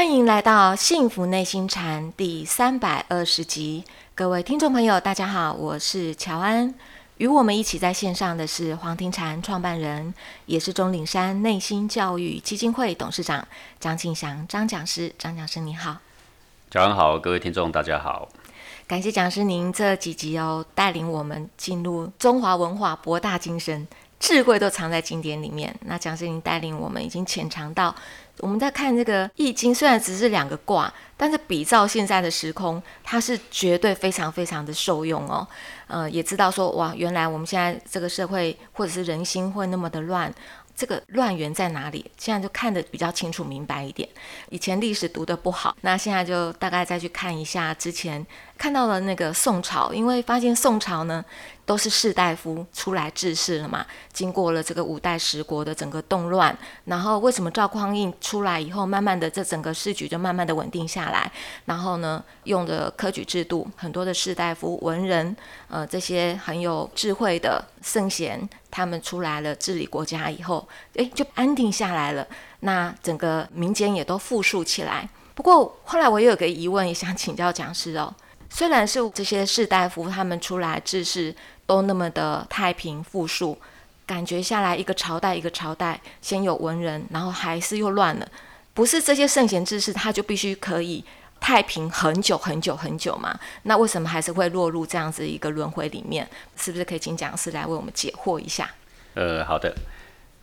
[0.00, 6.74] 欢迎来到《幸福内心禅》第三百二十集，各位听众朋友，大家好，我是乔安。
[7.18, 10.14] 与我们一起在线上的是黄庭禅创办人，
[10.46, 13.46] 也是钟岭山内心教育基金会董事长
[13.78, 15.12] 张庆祥张讲师。
[15.18, 15.98] 张讲师你好，
[16.70, 18.26] 乔安好，各位听众大家好。
[18.86, 23.86] 感谢讲师您这几集哦，带领我们进入中华文化博大精深，
[24.18, 25.76] 智慧都藏在经典里面。
[25.82, 27.94] 那讲师您带领我们已经浅尝到。
[28.40, 35.46] 我们在看这个《易经》，虽然只是两个卦，但是比照现在的时空，它是绝对非常非常的受用哦。
[35.86, 40.32] 呃，也知道说，哇，原来我们现在这个社会或者是人心会那么的乱。
[40.76, 42.10] 这个乱源在哪里？
[42.16, 44.08] 现在就看得比较清楚明白一点。
[44.48, 48.26] 以前历史读得不好，那现在就大概再去看一下之前
[48.60, 51.24] 看到了那个宋朝，因为发现宋朝呢
[51.64, 53.86] 都是士大夫出来治世了嘛。
[54.12, 61.32] 经过了这个五代十国的整个动乱，然后为什么赵匡胤出来以后，慢慢的这整个世局就慢慢的稳定下来。
[61.64, 65.34] 然后呢，用的科举制度，很多的士大夫、文人，
[65.70, 68.46] 呃，这些很有智慧的圣贤。
[68.70, 72.26] 他们出来了治理国家以后，诶，就安定下来了。
[72.60, 75.08] 那整个民间也都富庶起来。
[75.34, 78.14] 不过后来我有个疑问，也想请教讲师哦。
[78.50, 81.34] 虽然是这些士大夫他们出来治世
[81.66, 83.56] 都那么的太平富庶，
[84.04, 88.28] 感觉下来一个朝代一个朝代先有文人，然后还是又乱了。
[88.74, 91.04] 不是这些圣贤志士他就必须可以
[91.40, 93.38] 太平很久很久很久嘛？
[93.62, 96.28] 那为什么还是会落入这样子一个轮回里面？
[96.56, 98.70] 是不是可以请讲师来为我们解惑一下？
[99.14, 99.74] 呃，好的，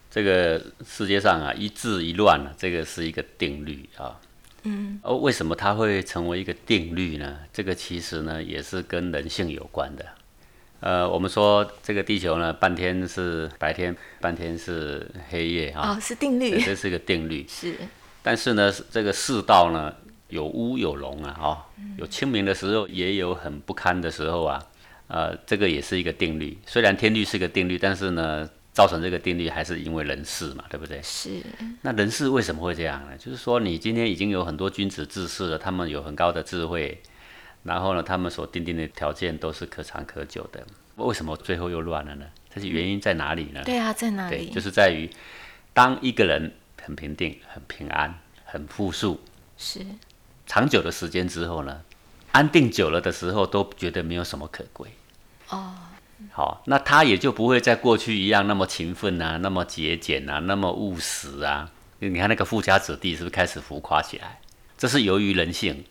[0.09, 4.19] 这个世界上啊，一治一乱啊，这个是一个定律啊。
[4.63, 5.00] 嗯。
[5.03, 7.38] 哦，为什么它会成为一个定律呢？
[7.53, 10.05] 这个其实呢，也是跟人性有关的。
[10.80, 15.91] 呃，我们说这个地球呢，半天是白天，半天是黑夜啊。
[15.91, 16.62] 哦，是定律。
[16.62, 17.45] 这是一个定律。
[17.50, 17.75] 是。
[18.22, 19.94] 但是呢，这个世道呢，
[20.29, 21.57] 有乌有龙啊，哦，
[21.97, 24.63] 有清明的时候，也有很不堪的时候啊。
[25.07, 26.57] 呃，这个也是一个定律。
[26.66, 28.50] 虽然天律是个定律，但是呢。
[28.77, 31.01] 造成这个定律还是因为人事嘛，对不对？
[31.01, 31.41] 是。
[31.81, 33.17] 那人事为什么会这样呢？
[33.17, 37.01] 就是说，你今天已经有很多君子治世了，他们有很高的智慧，
[37.63, 40.63] 然后呢，他们所定定的条件都是可长可久的。
[40.97, 42.27] 为什么最后又乱了呢？
[42.53, 43.63] 这是原因在哪里呢？
[43.65, 44.45] 对啊，在哪里？
[44.45, 45.09] 对，就是在于
[45.73, 48.13] 当一个人很平定、很平安、
[48.45, 49.19] 很富庶，
[49.57, 49.83] 是
[50.45, 51.81] 长久的时间之后呢，
[52.31, 54.91] 安定久了的时候，都觉得没有什么可贵。
[55.49, 55.73] 哦。
[56.31, 61.69] 好，那他也就不会在过去一样那么勤奋啊，那么节俭啊，那么务实啊。
[62.00, 64.39] 你看那个富家子弟是不是开始浮夸起来？
[64.77, 65.83] 这是由于人性。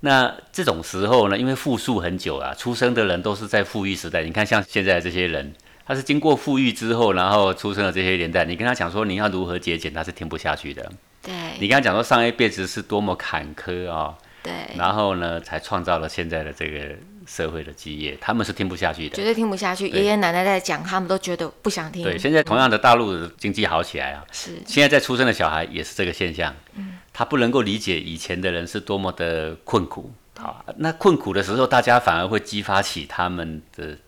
[0.00, 4.22] 那这种时候呢，因为富庶很久啊，出生的人都是在富裕时代。
[4.22, 5.54] 你看像现在这些人，
[5.86, 10.92] 他是经过富裕之后，然后出生的这些年代，你跟他讲说你要如何节俭，他是听不下去的。
[11.22, 14.16] 对，你跟他讲说上一辈子是多么坎坷啊。
[14.42, 16.94] 对，然后呢，才创造了现在的这个。
[17.28, 19.86] 社会的基业，他们是听不下去的，绝对听不下去。
[19.88, 22.02] 爷爷奶奶在讲，他们都觉得不想听。
[22.02, 24.52] 对，现在同样的大陆经济好起来啊，是。
[24.66, 33.98] 现在在出生的小孩也是这个现象，嗯，他不能够理解以前的人是多么的困苦，好，那困苦的时候，大家反而会激发起他们的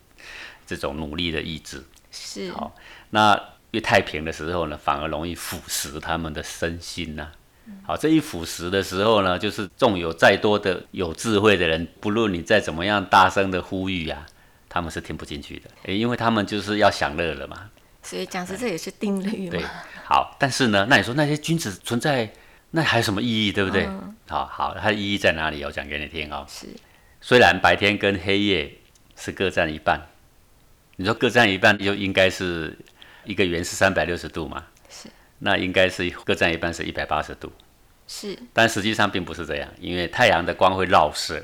[0.66, 2.50] 这种努力的意志，是。
[2.52, 2.74] 好，
[3.10, 3.38] 那
[3.72, 7.28] 越太平的时候呢，反而容易腐蚀他们的身心呐。
[7.82, 14.26] 好，这一腐蚀的时候呢，就是纵有再多的有智慧的人，不论你再怎么样大声的呼吁啊，
[14.68, 17.70] 他们是听不进去的，诶因为他们就是要享乐了嘛。
[18.02, 19.50] 所以讲是这也是定律嘛。
[19.50, 19.64] 对，
[20.04, 22.30] 好，但是呢，那你说那些君子存在，
[22.70, 23.88] 那还有什么意义，对不对？
[24.28, 25.64] 好好，它的意义在哪里？
[25.64, 26.46] 我讲给你听哦。
[26.48, 26.68] 是，
[27.20, 28.72] 虽然白天跟黑夜
[29.16, 30.00] 是各占一半，
[30.96, 32.78] 你说各占一半，就应该是
[33.24, 34.64] 一个圆是三百六十度嘛。
[35.42, 37.50] 那应该是各占一半是一百八十度，
[38.06, 41.42] 是，但实际上并不是这样，因为太阳的光会绕射，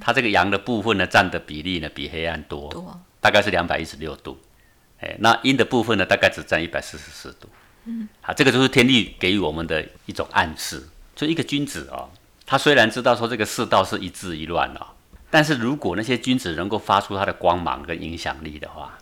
[0.00, 4.38] 它这个阳的部分呢占的比例呢比黑暗多，多，大概是两百一十六度，
[5.00, 7.48] 哎，那阴的部分呢大概只占一百四十四度，
[7.86, 12.08] 嗯，好，这个就是天地给予我们的一种暗示，就一个君子哦，
[12.46, 14.86] 他虽然知道说这个世道是一治一乱哦，
[15.30, 18.96] 但是如果那些君子能够发出他的光芒跟影响力的话。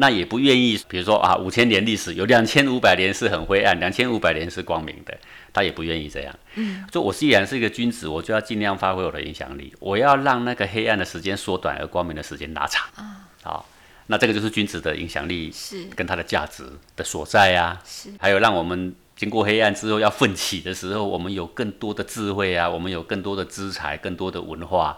[0.00, 5.12] 那也不愿意，比如说啊，五千年历史有两千五百年是很灰暗，两千五百年是光明的，
[5.52, 6.32] 他也不愿意这样。
[6.54, 12.86] 嗯，说我既然是一个君子，我就要尽量发挥我的影响力，我要让那个黑暗的时间缩短，而光明的时间拉长。
[12.94, 13.68] 啊，好，
[14.06, 16.62] 那这个就是君子的影响力是跟他的价值
[16.94, 17.82] 的所在啊。
[17.84, 24.96] 是，还有让我们经过黑暗之后要奋起的时候，我们有更多的智慧啊，我们有更多的资财，更多的文化，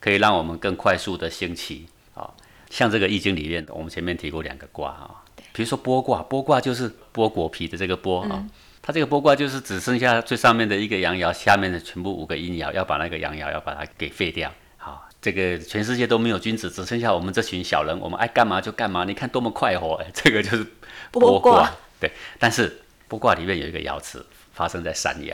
[0.00, 1.86] 可以让我们更快速的兴起。
[2.74, 5.22] 像这个易经里面，我们前面提过两个卦啊，
[5.52, 8.44] 比如说剥卦，剥卦就是剥果皮的这个剥啊，
[8.82, 14.52] 它这个剥卦就是只剩下最上面的一个阳爻，下面的全部五个阴爻，要把那个阳爻要把它给废掉。
[14.76, 19.04] 好，这个全世界都没有君子，只剩下我们这群小人，我们爱干嘛就干嘛。
[19.04, 19.94] 你看多么快活！
[20.02, 20.66] 哎， 这个就是
[21.12, 21.70] 剥卦。
[22.00, 22.10] 对，
[22.40, 25.32] 但是剥卦里面有一个爻辞，发生在山爻。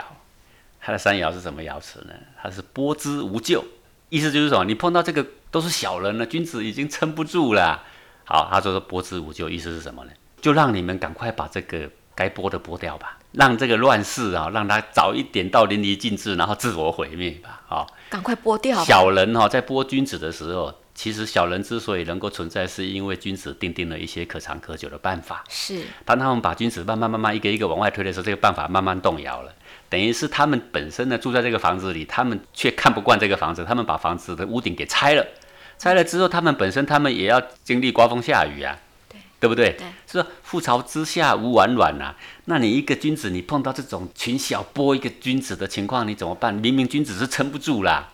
[0.79, 2.13] 它的山爻是什么爻辞呢？
[2.43, 3.65] 它是剥之无咎，
[4.11, 7.83] 意思就是说，你碰到这个都是小人了，君子已经撑不住了。
[8.25, 10.11] 好，他说说剥之无咎，意思是什么呢？
[10.41, 13.19] 就让你们赶快把这个该剥的剥掉吧。
[13.33, 17.63] 让这个乱世啊，让他早一点到淋漓尽致，然后自我毁灭吧！
[17.69, 18.83] 啊，赶快剥掉。
[18.85, 25.45] 小人哈，在剥君子的时候，其实小人之所以能够存在，是因为君子定定了一些可长可久的办法。
[25.49, 25.83] 是。
[26.05, 29.53] 当他们把君子慢慢慢慢一个一个往外推的时候，这个办法慢慢动摇了。
[29.89, 35.25] 等于是他们本身呢住在这个房子里，他们却看不惯这个房子，他们把房子的屋顶给拆了。
[35.81, 38.79] 拆了之后，他们本身他们也要经历刮风下雨啊。
[39.41, 39.75] 对不对？
[40.07, 42.15] 是覆巢之下无完卵呐。
[42.45, 46.53] 那你一个君子，你碰到这种群小波一个君子的情况，你怎么办？
[46.53, 48.11] 明明君子是撑不住啦。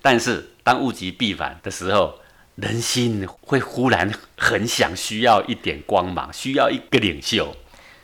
[0.00, 2.20] 但是当物极必反的时候，
[2.54, 7.56] 人心会忽然很想需要一点光芒，需要一个领袖。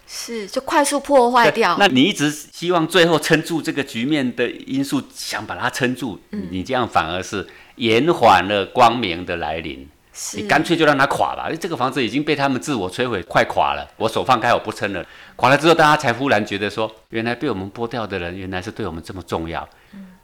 [0.09, 1.77] 是，就快速破坏掉。
[1.79, 6.21] 那你一直希望最后撑住这个局面的因素，想把它撑住，
[6.51, 7.47] 你这样反而是
[7.77, 9.89] 延缓了光明的来临。
[10.37, 13.85] 你干脆就让它垮吧，这个房子已经被他们自我摧毁，快垮了。
[13.97, 15.05] 我手放开，我不撑了。
[15.35, 19.69] 垮了之后，大家才忽然觉得说，原来被我们剥掉的人，原来是对我们这么重要。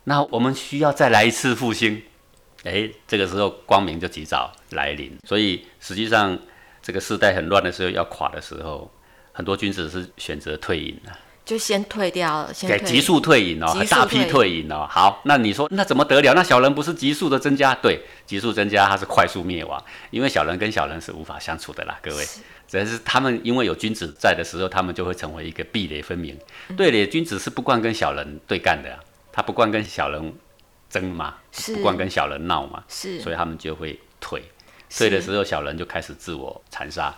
[0.05, 2.00] 那我们需要再来一次复兴。
[2.62, 5.19] 诶，这个时候光明就及早来临。
[5.26, 6.38] 所以实际上，
[6.81, 8.88] 这个世代很乱的时候，要垮的时候，
[9.32, 11.11] 很多君子是选择退隐的。
[11.50, 14.87] 就先退掉了，先给急速退隐哦，大批退隐哦。
[14.88, 16.32] 好，那你说那怎么得了？
[16.32, 17.75] 那小人不是急速的增加？
[17.75, 19.82] 对，急速增加，它是快速灭亡，
[20.12, 22.25] 因为小人跟小人是无法相处的啦，各位。
[22.69, 26.38] 只是他们因为有君子在的时候，他们就会成为一个壁垒分明。
[26.76, 28.97] 对的，君子是不惯跟小人对干的，
[29.32, 30.32] 他不惯跟小人
[30.88, 31.35] 争嘛，
[31.75, 34.41] 不惯跟小人闹嘛，是，所以他们就会退。
[34.88, 37.12] 退的时候，小人就开始自我残杀。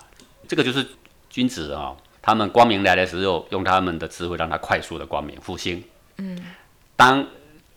[0.48, 0.86] 这个就是
[1.28, 1.94] 君子啊。
[2.22, 5.82] 他们光明来的时候，用他们的智慧让他快速的光明复兴。
[6.18, 6.38] 嗯，
[6.94, 7.26] 当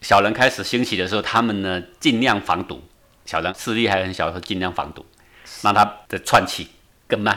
[0.01, 2.81] 小人开始兴起的时候，他们呢尽量防堵。
[3.25, 5.03] 小人势力还很小的时候，尽量防堵，
[5.63, 6.69] 让他的窜起
[7.07, 7.35] 更慢。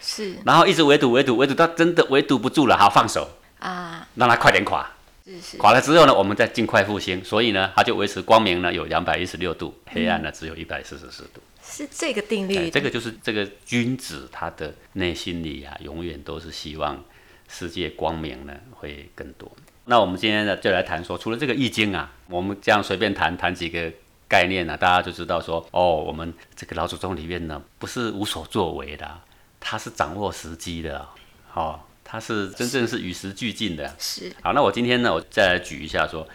[0.00, 3.28] 是，然后一直围堵围堵围堵，到真的围堵不住了，好放手
[3.60, 4.84] 啊，让他快点垮。
[5.24, 5.56] 是是。
[5.58, 7.24] 垮了之后呢，我们再尽快复兴。
[7.24, 11.40] 所以呢，他就维持光明呢有两百一十六度，黑暗呢只有一百四十四度。
[11.78, 17.04] 是这个定律，这个就是这个君子他的内心里啊，永远都是希望
[17.48, 19.48] 世界光明呢会更多。
[19.84, 23.92] 那我们今天呢就来谈说，除了这个易经啊，我们这样随便谈谈几个
[24.26, 29.20] 概念呢，大家就知道说，哦，我们这个老祖宗里面呢不是无所作为的，
[29.60, 31.06] 他是掌握时机的，
[31.54, 33.94] 哦，他是真正是与时俱进的。
[34.00, 34.32] 是。
[34.42, 36.26] 好，那我今天呢，我再来举一下说。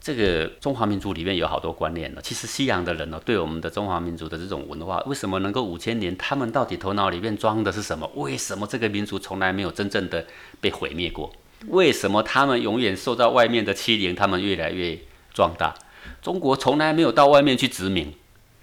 [0.00, 2.20] 这个中华民族里面有好多观念呢。
[2.22, 6.16] 其实西洋的人呢，对我们的中华民族的这种文化，为什么能够五千年？
[6.16, 8.10] 他们到底头脑里面装的是什么？
[8.14, 10.26] 为什么这个民族从来没有真正的
[10.60, 11.32] 被毁灭过？
[11.68, 14.14] 为什么他们永远受到外面的欺凌？
[14.14, 14.98] 他们越来越
[15.32, 15.74] 壮大。
[16.20, 18.12] 中国从来没有到外面去殖民，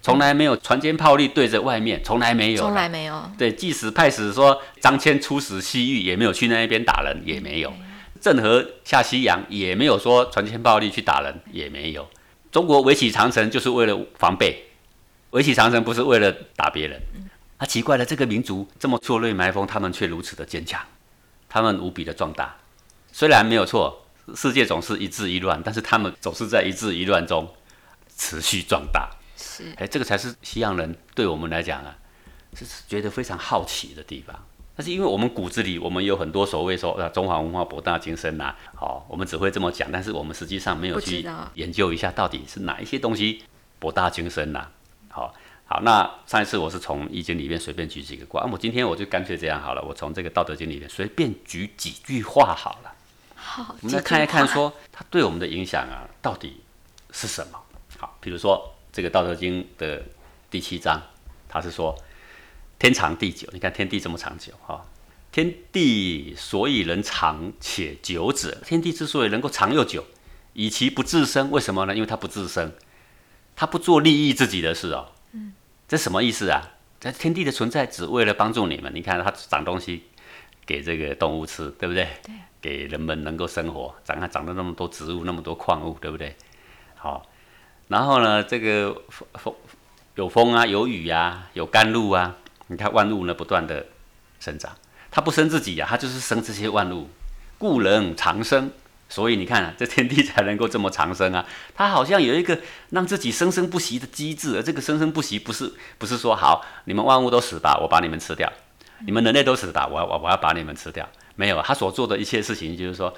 [0.00, 3.20] 从来没有船坚炮利对着外面，从来没有，从来没有。
[3.36, 7.72] 对，即使派使说张骞出使西域，也没有去那边打人，也没有。
[8.22, 12.08] 郑和下西洋也没有说船坚炮利去打人，也没有。
[12.52, 14.66] 中国围起长城就是为了防备，
[15.30, 17.02] 围起长城不是为了打别人。
[17.56, 20.80] 啊，奇怪了，这个民族这么错锐埋风，他们却如此的坚强，
[21.48, 22.56] 他们无比的壮大。
[23.10, 27.52] 虽然没有错，世界总是一治一乱，但是他们总是在一治一乱中
[28.16, 29.10] 持续壮大。
[29.36, 31.96] 是，哎，这个才是西洋人对我们来讲啊，
[32.54, 34.46] 是觉得非常好奇的地方。
[34.74, 43.44] 但是因为我们骨子里，我们有很多所谓说，啊，中华文化博大精深呐，好，我们只会这么讲，但是我们实际上没有去研究一下到底是哪一些东西
[43.78, 44.68] 博大精深呐。
[45.10, 45.34] 好，
[45.66, 52.94] 好，那上一次我是从易经里面随便举几个卦，我今天我就干脆这样好了，我从这个道德经里面随便举几句话好了。
[53.34, 56.62] 好，我们来看一看，说它对我们的影响啊，到底
[57.10, 57.58] 是什么？
[57.98, 60.02] 好，比如说这个道德经的
[60.50, 60.98] 第七章，
[61.46, 61.94] 它是说。
[62.82, 64.84] 天长地久，你看天地这么长久哈。
[65.30, 70.04] 天地所以能长且久者，天地之所以能够长又久，
[70.52, 71.94] 以其不自生，为什么呢？
[71.94, 72.72] 因为它不自生，
[73.54, 75.12] 它不做利益自己的事哦。
[75.30, 75.52] 嗯，
[75.86, 76.70] 这什么意思啊？
[76.98, 78.92] 这天地的存在只为了帮助你们。
[78.92, 80.02] 你看它长东西
[80.66, 82.08] 给这个动物吃，对不对？
[82.24, 82.34] 对。
[82.60, 86.34] 给人们能够生活，长啊长了那么多植物，那么多矿物，对不对？
[86.96, 87.24] 好，
[87.86, 89.54] 然后呢，这个风风
[90.16, 92.38] 有风啊，有雨啊，有甘露啊。
[92.72, 93.86] 你看万物呢不断的
[94.40, 94.74] 生长，
[95.10, 97.08] 它不生自己呀，它就是生这些万物，
[97.58, 98.70] 故人长生。
[99.08, 101.44] 所以你看啊，这天地才能够这么长生啊！
[101.74, 102.58] 它好像有一个
[102.92, 108.48] 让自己生生不息的机制，而这个生生不息不是不是说好你们万物都死吧，我把你们吃掉；
[109.04, 111.06] 你们人类都死吧，我我我要把你们吃掉。
[111.36, 113.14] 没有，他所做的一切事情就是说，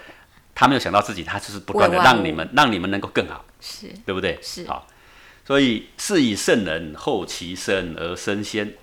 [0.53, 4.37] 他没有想到自己，他就是不断的让你们让你们能够更好，是对不对？
[4.43, 4.89] 是好，
[5.47, 8.75] 所以是以圣人后其身而身先，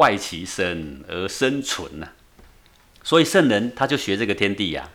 [0.00, 2.08] 外其身而生存呐。
[3.02, 4.88] 所以圣人他就学这个天地呀。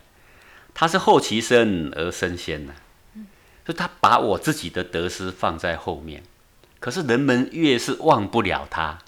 [0.78, 2.74] 他是后其身而生先呐，
[3.64, 6.22] 就他把我自己的得失放在后面，
[6.78, 8.98] 可是人们越是忘不了他，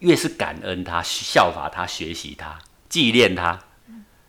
[0.00, 2.58] 越是感恩他、效法他、学习他、
[2.90, 3.58] 纪念他，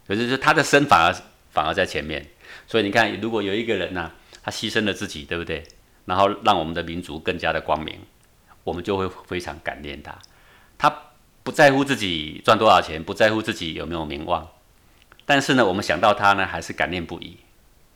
[0.07, 1.13] 可是就他的身反而
[1.51, 2.25] 反而在前面。
[2.67, 5.61] 所以你看，如果有一个人呢，他牺牲了自己，对不对？
[6.05, 7.99] 然后让我们的民族更加的光明，
[8.63, 10.17] 我们就会非常感念他。
[10.77, 11.03] 他
[11.43, 14.47] 不在乎自己赚多少钱，不在乎自己有没有名望。
[15.25, 17.37] 但是呢，我们想到他呢，还是感念不已，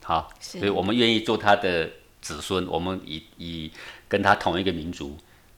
[0.03, 1.89] 好，所以我们愿意做他的
[2.21, 3.71] 子孙，我们以以
[4.07, 5.15] 跟他同一个民族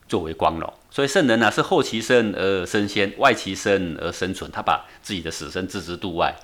[0.07, 0.73] 作为光荣。
[0.89, 4.51] 所以圣人呢，是后其身而身先，外其身而生存。
[4.51, 6.35] 他把自己的死生置之度外，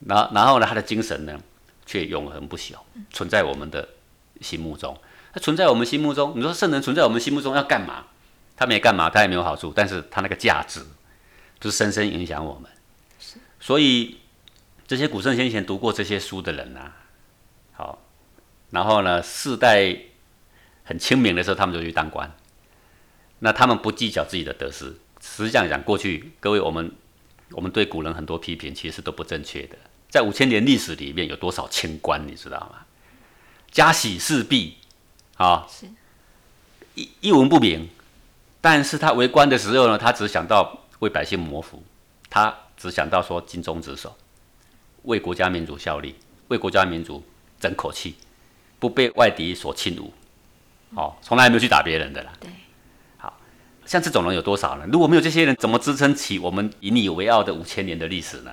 [0.00, 1.38] 然然后呢，他的精神呢，
[1.84, 2.74] 却永恒不朽，
[3.12, 3.88] 存在我们的
[4.40, 4.96] 心目中。
[5.32, 8.06] 他存在我们心目中，你说圣人存在我们心目中要干嘛？
[8.56, 10.80] 他没干嘛，他也没有好处，但是他那个价值，
[11.60, 12.70] 就是深深影响我们。
[13.60, 14.18] 所以。
[14.88, 16.92] 这些古圣先贤读过这些书的人呐，
[17.72, 17.98] 好，
[18.70, 19.96] 然后呢，世代
[20.84, 22.32] 很清明的时候，他们就去当官。
[23.40, 24.94] 那他们不计较自己的得失。
[25.20, 26.92] 实际上讲，过去各位，我们
[27.50, 29.76] 我们对古人很多批评，其实都不正确的。
[30.08, 32.86] 在五千年历史里面，有多少清官，你知道吗？
[33.72, 34.76] 家喜事毕，
[35.36, 35.66] 啊，
[36.94, 37.88] 一一文不名。
[38.68, 41.80] 但是他为官的时候呢，他只想到为百姓谋福，
[42.28, 44.12] 他只想到说尽忠职守。
[45.04, 46.16] 为国家民族效力，
[46.48, 47.22] 为国家民族
[47.60, 48.16] 争口气，
[48.80, 50.10] 不被外敌所侵侮，
[50.96, 52.32] 哦，从来没有去打别人的啦。
[52.40, 52.50] 对，
[53.18, 53.32] 好
[53.84, 54.84] 像这种人有多少呢？
[54.90, 58.50] 如果没有这些人，怎么支撑起我们引以你为傲的五千年的历史呢？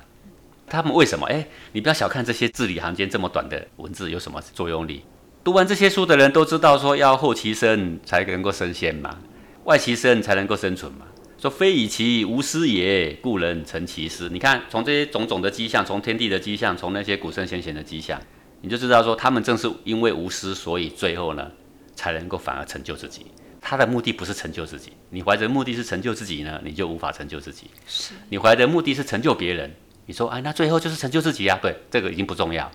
[0.67, 1.25] 他们为什么？
[1.25, 5.03] 哎，你不要小看这些字里行间这么短的文字有什么作用力？
[5.43, 9.17] 读完这些书的人都知道，说要后其身才能够升仙嘛，
[9.65, 11.05] 外其身才能够生存嘛。
[11.37, 14.29] 说非以其无私也，故人成其私。
[14.29, 18.21] 你看，从这些种种的迹象，从天地的迹象，从那些古圣先贤的迹象，
[18.61, 21.51] 你就知道说，他们正是因为无私，所以最后呢，
[21.95, 23.25] 才能够反而成就自己。
[23.59, 27.67] 他的目的不是成就自己，你怀着目的是成就自己呢，你就无法成就自己。
[27.87, 29.73] 是你怀着目的是成就别人，
[30.05, 31.59] 你说，哎，那最后就是成就自己啊？
[31.61, 32.71] 对，这个已经不重要。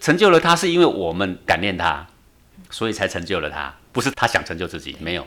[0.00, 2.06] 成就了他，是因为我们感念他，
[2.70, 5.26] 所以才成就了他，不是他想成就自己，没有，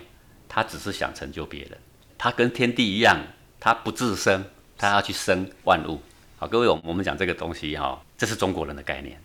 [0.50, 1.77] 他只是想成就别人。
[2.18, 3.18] 他跟天地一样，
[3.62, 4.44] 他不自生，
[4.77, 6.01] 他要去生万物。
[6.38, 9.18] 好，各位，我我们讲这个东西哈，这是中国人的概念。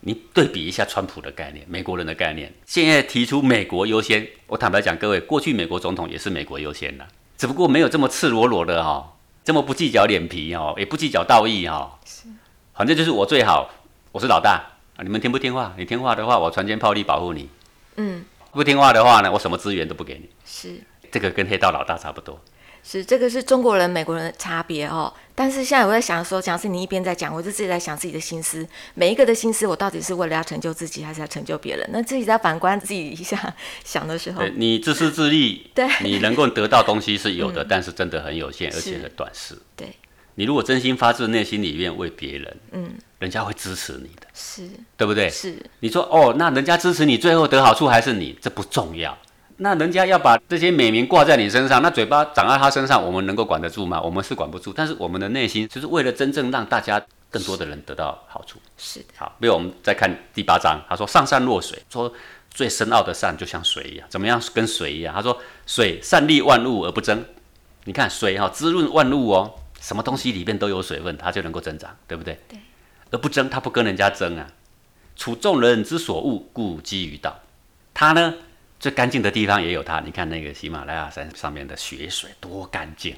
[0.00, 2.52] 你对比一下川普的概念，美国人的概念。
[2.66, 7.06] 现在提出美国优先，我坦白讲，各位，过去美国总统也是美国优先的，
[7.38, 11.98] 只不过没有这么赤裸裸的哈，这么不计较脸皮哈，也不计较道义哈。
[12.04, 12.28] 是，
[12.74, 13.70] 反正就是我最好，
[14.12, 14.62] 我是老大
[14.96, 15.00] 啊。
[15.02, 15.74] 你们听不听话？
[15.78, 17.48] 你听话的话，我船坚炮利保护你。
[17.96, 18.24] 嗯。
[18.54, 20.30] 不听话的话呢，我什么资源都不给你。
[20.46, 20.80] 是。
[21.10, 22.40] 这个跟黑道老大差不多，
[22.82, 25.14] 是这个是中国人、美国人的差别哦。
[25.32, 31.88] 但是现在我在想说，讲是你一边在讲，我就自己在想自己的心思，每一个的心思，我到底是为了要成就自己，还是要成就别人？
[31.92, 39.56] 那自己在反观自己一下想的时候，你自私自利，对，你能够得到东西是有的， 但是真的很有限，而且很短视。
[39.76, 39.94] 对，
[40.36, 45.30] 你如果真心发自内心里面为别人，嗯，人家会支持你的，是对不对？
[45.30, 49.16] 是，你说哦，那人家支持你，最后得好处还是你，这不重要。
[49.58, 54.00] 那人家要把这些美名挂在你身上，那嘴巴长在他身上，我们能够管得住吗？
[54.02, 54.72] 我们是管不住。
[54.72, 57.00] 但是我们的内心就是为了真正让大家
[57.30, 58.58] 更多的人得到好处。
[58.76, 59.06] 是的。
[59.16, 62.12] 好，比如我们再看第八章，他说上善若水，说
[62.50, 65.14] 最深奥的善就像水一样，怎么样跟水一样？
[65.14, 67.24] 他说水善利万物而不争。
[67.84, 72.40] 你看水哈滋润万物哦，什么东西里面都有水分，它就能够增长，对不对？
[72.48, 72.58] 对。
[73.10, 74.46] 而不争，它不跟人家争啊。
[75.14, 77.38] 处众人之所恶，故几于道。
[77.92, 78.34] 它呢？
[78.80, 83.14] 最干净的地方也有它，你看那个喜马拉雅山上面的雪水多干净，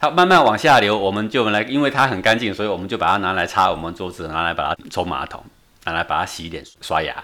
[0.00, 5.44] 它慢慢往下流，我们就来，因为它很干净，所以我们就把它拿来擦我们桌子，拿来把它冲马桶，
[5.84, 7.22] 拿来把它洗脸刷牙，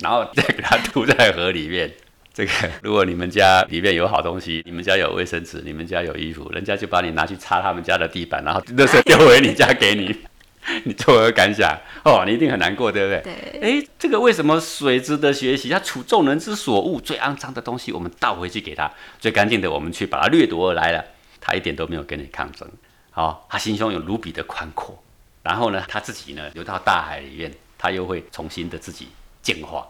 [0.00, 1.94] 然后再给它吐在河里面。
[2.32, 10.16] 这个 如果你们家里面有好东西，你们家有卫生纸，你们家有衣服，人家就把你拿去擦他们家的地板，然后垃圾丢回你家给你。
[10.84, 11.74] 你作何感想？
[12.04, 13.22] 哦，你一定很难过，对不对？
[13.22, 13.80] 对。
[13.80, 15.70] 哎，这个为什么水值得学习？
[15.70, 18.86] 他处众人之所恶，最肮脏的东西，我们倒回去给他；
[19.18, 21.02] 最干净的，我们去把它掠夺而来了。
[21.40, 22.68] 他一点都没有跟你抗争。
[23.10, 25.02] 好，他心胸有卢比的宽阔。
[25.42, 29.08] 然后呢，他自己呢流到大海里面，他又会重新的自己
[29.40, 29.88] 净化，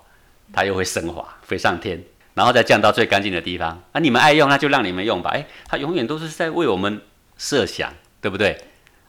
[0.53, 2.01] 他又会升华，飞上天，
[2.41, 3.69] 然后再降到最干净的地方。
[3.93, 5.29] 啊，你们爱用，那就让你们用吧。
[5.35, 6.99] 哎，他永远都是在为我们
[7.37, 8.59] 设想，对不对？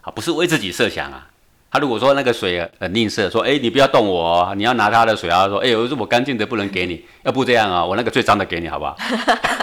[0.02, 1.30] 好，不是为自己设想啊。
[1.72, 5.48] 他如果说那个水很吝啬，说，哎，你不要动我，你要拿他的水啊。
[5.48, 8.98] 说，哎，我是我干净的不能给你，要不这样啊，我那个最脏的给你，好不好？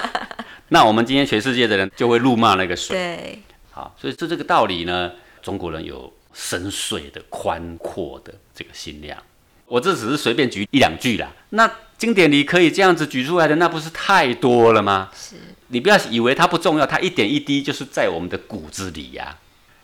[0.71, 2.97] 那我们今天全世界的人就会怒骂那个水。
[2.97, 3.39] 对，
[3.71, 9.19] 好，所以这这个道理呢，中国人有深邃的、宽阔的这个心量。
[9.67, 11.29] 我这只是随便举一两句啦。
[11.51, 15.11] 那经典里可以这样子举出来的，那不是太多了吗？
[15.13, 15.35] 是
[15.67, 19.37] 你不要以为它不重要，它一点一滴就是在我们的骨子里呀。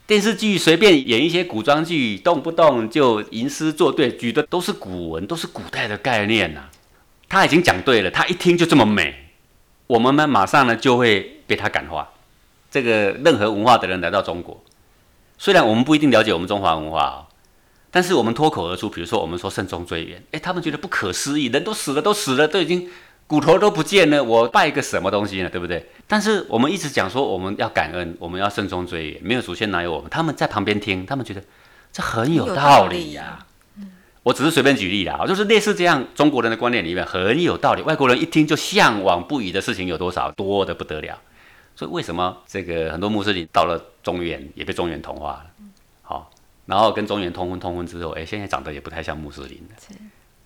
[0.06, 6.64] 电视剧随便演一些古装剧，动不动就吟诗作对，举的都是古文，都是古代的概念呐。
[7.28, 9.14] 他已经讲对了，他一听就这么美，
[9.88, 12.08] 我们呢马上呢就会被他感化。
[12.70, 14.62] 这个任何文化的人来到中国，
[15.36, 17.26] 虽然我们不一定了解我们中华文化啊，
[17.94, 22.90] 但是我们脱口而出，比如说我们说慎终追远，诶，他们觉得不可思议，人都死了，都死了，都已经。
[23.26, 25.48] 骨头都不见了，我拜个什么东西呢？
[25.48, 25.88] 对不对？
[26.06, 30.10] 但是我们一直讲说我们要感恩，我们要慎终追远，没有祖先哪有我们？
[30.10, 31.42] 他们在旁边听，他们觉得
[31.90, 33.46] 这很有道理呀。
[34.24, 40.30] 我只是随便举例啦，就是类似这样中国人的观念里面很有道理，外国人一听就向往不已的事情有多少？
[40.32, 41.18] 多的不得了。
[41.74, 45.46] 所以为什么这个很多穆斯林到了中原也被中原同化了？
[46.66, 49.96] 好，然后跟中原通婚通婚之后，哎，现在长得也不太像穆斯林了，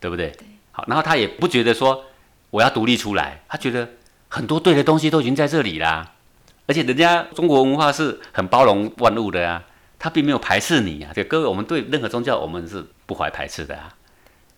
[0.00, 0.32] 对不对？
[0.72, 2.04] 好，然后他也不觉得说。
[2.50, 3.86] 我要独立出来，他觉得
[4.28, 6.14] 很多对的东西都已经在这里啦，
[6.66, 9.62] 而且人家中国文化是很包容万物的呀，
[9.98, 11.12] 他并没有排斥你啊。
[11.14, 13.94] 对各位，我们对任何宗教我们是不怀排斥的啊，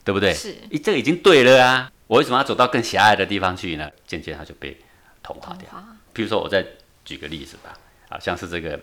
[0.04, 0.32] 对不对？
[0.32, 1.90] 是，这个已经对了啊。
[2.06, 3.90] 我为什么要走到更狭隘的地方去呢？
[4.06, 4.78] 渐渐他就被
[5.20, 5.68] 同化掉。
[6.12, 6.64] 比如说，我再
[7.04, 7.76] 举个例子吧，
[8.08, 8.78] 好，像是这个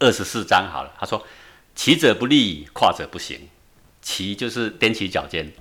[0.00, 1.24] 二十四章好了，他说
[1.74, 3.48] ：“骑者不立，跨者不行。”
[4.02, 5.52] 骑就是踮起脚尖。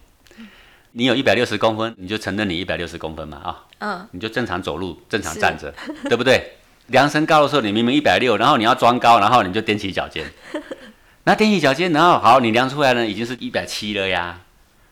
[0.93, 3.65] 你有一百六十公分，你就承认你一百六十公分嘛啊？
[3.79, 5.73] 嗯，你就正常走路，正常站着，
[6.09, 6.53] 对不对？
[6.87, 10.25] 量身高的时候，你明明一百六，然后你要装高，然后你就踮起脚尖。
[11.23, 14.41] 那踮起脚尖，然后好，你量出来呢，已经是一百七了呀。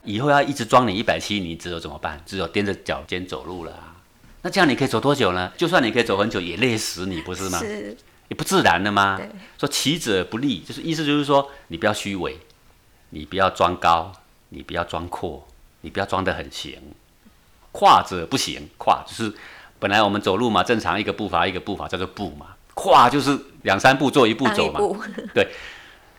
[0.03, 2.21] 以后要一直装你一百七，你只有怎么办？
[2.25, 3.97] 只有踮着脚尖走路了啊。
[4.43, 5.51] 那这样你可以走多久呢？
[5.57, 7.59] 就算你可以走很久，也累死你，不是吗？
[7.59, 7.97] 是，
[8.29, 9.19] 也不自然了吗？
[9.59, 12.39] 说其者不立，就是意思就是说，你不要虚伪，
[13.09, 14.13] 你不要装高，
[14.49, 15.45] 你不要装阔。
[15.81, 16.77] 你不要装得很行，
[17.71, 19.33] 跨者不行，跨就是
[19.79, 24.81] 本来我们走路嘛，正常一个步伐一个步伐叫做步嘛，跨就是两三步做一步走嘛。
[25.33, 25.47] 对，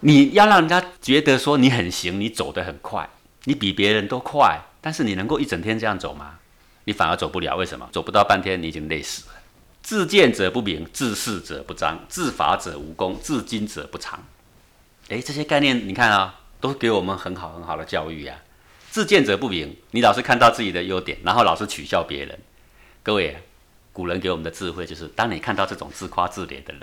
[0.00, 3.06] 你要让人家觉得说你很行，你走得很快，
[3.44, 6.38] 你比别人都快，但是你能够一整天这样走吗？
[6.84, 7.86] 你反而走不了，为什么？
[7.92, 9.34] 走不到半天你已经累死了。
[9.82, 14.22] 自见者不明，自是者不彰，自伐者无功，自矜者不长。
[15.08, 18.38] 诶，这些概念你看啊，都给我们很好很好的教育啊。
[18.90, 22.38] 自见者不明，你老是看到自己的优点，然后老是取笑别人。
[23.02, 23.42] 各位，
[23.92, 26.82] 古人给我们的智慧就是：当你看到这种自夸自怜的人，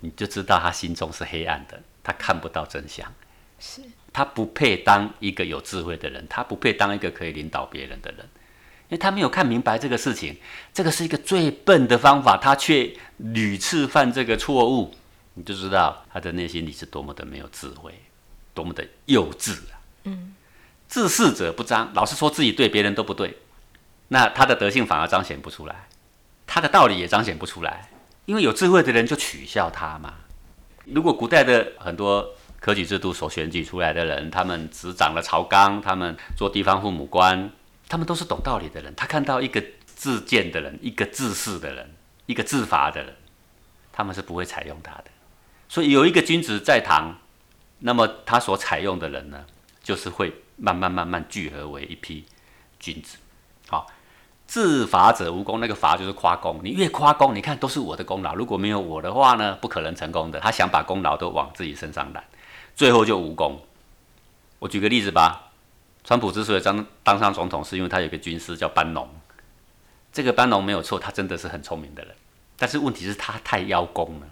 [0.00, 3.12] 你就知道他心中是黑暗的，他看不到真相，
[3.58, 8.28] 是他不配当一个有智慧的人，他不配当一个可以领导别人的人，
[8.88, 10.36] 因为他没有看明白这个事情。
[10.72, 14.94] 这个是一个最笨的方法，他却屡次犯这个错误，
[15.34, 17.94] 你就知道他的内心里是多么的没有智慧，
[18.54, 19.80] 多么的幼稚啊！
[20.04, 20.34] 嗯。
[20.88, 23.36] 自恃者不彰，老是说自己对，别人都不对，
[24.08, 25.86] 那他的德性反而彰显不出来，
[26.46, 27.90] 他的道理也彰显不出来，
[28.24, 30.14] 因为有智慧的人就取笑他嘛。
[30.86, 32.26] 如果古代的很多
[32.58, 37.50] 科举制度所选举出来的人，他们执掌了朝纲，他们做地方父母官，
[37.88, 38.94] 他们都是懂道理的人。
[38.94, 41.94] 他看到一个自见的人，一个自恃的人，
[42.26, 43.16] 一个自罚的人，
[43.92, 45.04] 他们是不会采用他的。
[45.68, 47.18] 所以有一个君子在堂，
[47.78, 49.44] 那么他所采用的人呢，
[49.82, 50.32] 就是会。
[50.60, 52.24] 慢慢慢慢聚合为一批
[52.80, 53.16] 君子，
[53.68, 53.86] 好，
[54.48, 60.40] 自伐者无功，那个伐就是夸功，你越夸功，你看都是我的功劳，如果没有我的话呢，不可能成功的。
[60.40, 62.24] 他想把功劳都往自己身上揽，
[62.74, 63.62] 最后就无功。
[64.58, 65.47] 我举个例子吧，
[66.08, 69.06] 川普之所以当当上总统，是因为他有个军师叫班农，
[70.10, 72.14] 这个班农没有错，他真的是很聪明的人，
[72.56, 74.26] 但是问题是他太邀功了。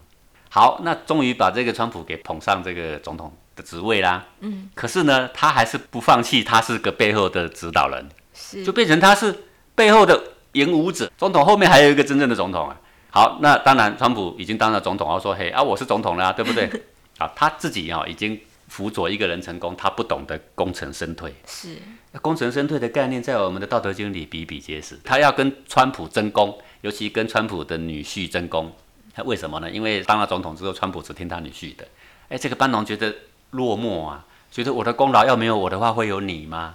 [0.48, 3.30] 好，那终于把这个川普给捧上这个总统。
[3.56, 9.34] 的职位啦，嗯，可是呢，他还是不放弃，他是个背后的指导人，是，就变成他是
[9.74, 11.10] 背后的演武者。
[11.16, 12.78] 总统后面还有一个真正的总统啊。
[13.08, 16.70] 好，那当然，川普已经当了总统，要说嘿啊，我是总统了，对不对？
[17.16, 21.78] 好，他自己啊已经辅佐一个人成功，他不懂得功成身退，是，
[22.20, 24.98] 功成身退的概念在我们的道德经里比比皆是。
[25.04, 28.72] 他要跟川普争功，尤其跟川普的女婿争功，
[29.14, 29.70] 他为什么呢？
[29.70, 31.86] 因为当了总统之后，川普只听他女婿的。
[32.28, 33.14] 哎，这个班农觉得。
[33.52, 36.74] 落寞啊，觉得我的功劳要没有我的话，会有你吗？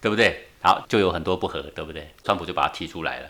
[0.00, 0.46] 对不对？
[0.60, 2.14] 好，就有很多不和，对不对？
[2.22, 3.28] 川普就把他踢出来了。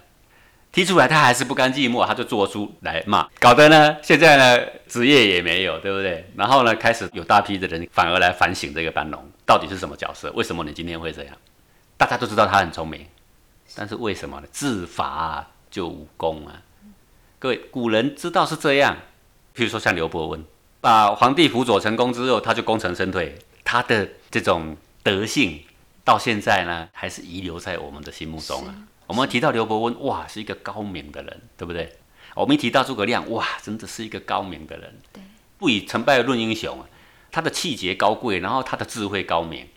[0.73, 6.27] 踢出来，他还是不甘寂寞，他就做出来骂，搞得呢，现在呢，职业也没有，对不对？
[6.35, 10.33] 然后呢，开始有大批的人反而来反省这个班农到底是什么角色？
[10.33, 11.37] 为什么你今天会这样？
[11.99, 13.07] 大家都知道他很聪明，
[13.77, 14.47] 但是为什么呢？
[14.51, 16.63] 自罚就无功啊！
[17.39, 18.97] 各位古人知道是这样，
[19.55, 20.43] 譬如说像刘伯温，
[20.81, 25.63] 把皇帝辅佐成功之后，他就功成身退，他的这种德性
[26.03, 28.75] 到现在呢，还是遗留在我们的心目中啊。
[29.13, 31.99] 我们提到刘伯温，哇，是一个高明的人，对不对？
[32.35, 34.99] 我们一提到诸葛亮，哇，真的是一个高明的人。
[35.13, 35.23] 对，
[35.59, 36.89] 不以成败论英雄啊，
[37.31, 39.69] 他的气节高贵，然后他的智慧高明。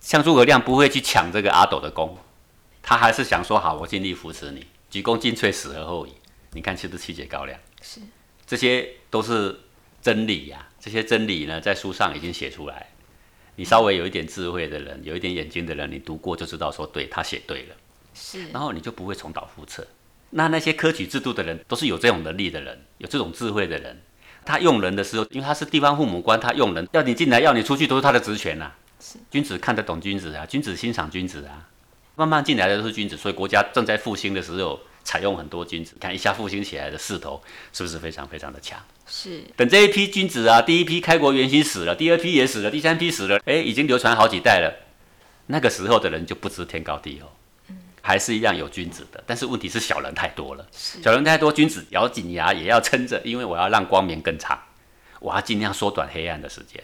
[0.00, 2.16] 像诸葛亮不会去抢这个阿斗的功，
[2.82, 6.14] 他还是想说好，我尽力扶持你，鞠躬尽瘁，死而后已。
[6.52, 7.60] 你看是不是气节高亮？
[7.82, 8.00] 是，
[8.46, 9.60] 这些都是
[10.00, 10.66] 真理呀。
[10.80, 12.86] 这些真理呢，在书上已经写出来。
[13.56, 17.74] 你稍微有一点智慧的人，有一点眼睛的人，你读过就知道说，对他写对了。
[18.18, 19.86] 是，然后你就不会重蹈覆辙。
[20.30, 24.02] 那那些科举制度的人，都是有这种能力的人，有这种智慧的人。
[24.44, 28.72] 他用人的时候，因为他是地方父母官，他用人要你进来，要你出去，都是他的职权呐。
[29.30, 31.68] 君子看得懂君子啊，君子欣赏君子啊。
[32.16, 35.94] 慢慢进来的都是君子，所以国家正在复兴的时候，采用很多君子。
[36.00, 37.40] 看一下复兴起来的势头，
[37.72, 38.78] 是不是非常非常的强？
[39.06, 39.42] 是。
[39.56, 44.74] 等这一批君子啊，第一批开国元勋死了，第二批也死了，第三批死了，哎，已经流传好几代了。
[45.46, 47.32] 那个时候的人就不知天高地厚。
[48.08, 50.66] 还是一样有君子的，但是问题是小人太多了。
[50.72, 54.58] 小人太多，君子咬紧牙也要撑着，因为我要让光明更长，
[55.20, 56.82] 我要尽量缩短黑暗的时间。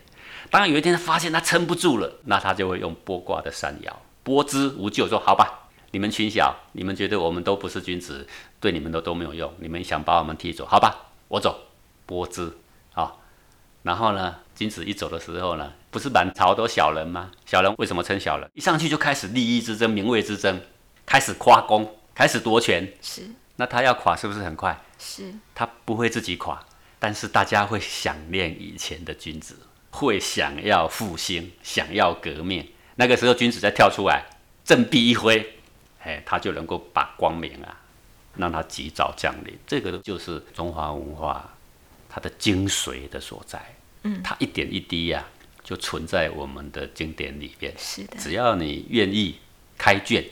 [0.51, 3.91] 当有一天他发现他撑不住了，那他就会用剥卦的山爻，
[4.23, 8.29] 剥之无咎，说好吧，你们群小，你们觉得我们都不是君子，
[8.61, 11.59] 对你们都都没有用，你们想把我们踢走，好吧，我走，
[12.07, 12.53] 剥之
[12.93, 13.11] 啊。
[13.83, 17.31] 然后呢，君子一走的时候呢，不是满朝都小人吗？
[17.47, 18.51] 小人为什么称小人？
[18.53, 20.61] 一上去就开始利益之争、名位之争。
[21.07, 23.23] 开始夸功，开始夺权，是。
[23.57, 24.77] 那他要垮是不是很快？
[24.99, 25.33] 是。
[25.55, 26.65] 他不会自己垮，
[26.99, 29.57] 但是大家会想念以前的君子，
[29.91, 32.67] 会想要复兴，想要革命。
[32.97, 34.25] 那个时候君子再跳出来，
[34.65, 35.55] 振臂一挥，
[36.03, 37.81] 哎，他就能够把光明啊，
[38.37, 39.57] 让他及早降临。
[39.67, 41.55] 这个就是中华文化
[42.09, 43.61] 它的精髓的所在。
[44.03, 44.21] 嗯。
[44.23, 45.25] 它一点一滴呀，
[45.63, 47.73] 就存在我们的经典里边。
[47.79, 48.17] 是的。
[48.19, 49.39] 只要你愿意
[49.79, 50.25] 开卷。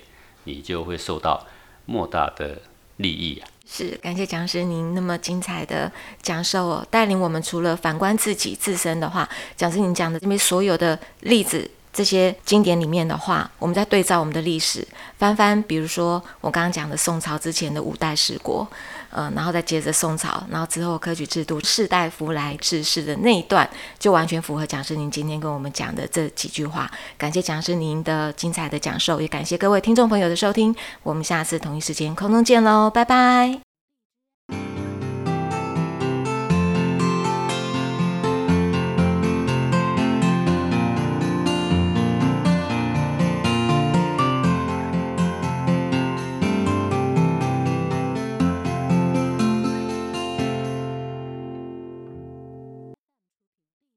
[0.45, 1.47] 你就会受到
[1.87, 2.61] 莫大的
[2.97, 3.49] 利益啊！
[3.67, 11.71] 是，感谢讲师您那么精彩的讲授哦，带领我们除了反观自己自身的话，讲师您讲的这边所有的例子。
[11.93, 14.87] 这些经典里面的话，我们在对照我们的历史，
[15.19, 18.67] 翻翻，比如说我刚刚讲的宋朝之前的五代十国，
[19.11, 26.91] 嗯，然后再接着宋朝，然后之后科举制度士大夫来治世的那一段，就完全符合讲师您今天跟我们讲的这几句话。
[27.19, 30.75] 感谢讲师您的精彩的讲授，也感谢各位听众朋友的收听。
[31.03, 33.61] 我们下次同一时间空中见喽，拜拜。